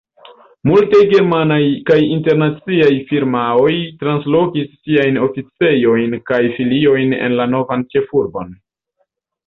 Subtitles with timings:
[0.69, 8.63] Multaj germanaj kaj internaciaj firmaoj translokis siajn oficejojn kaj filiojn en la novan ĉefurbon.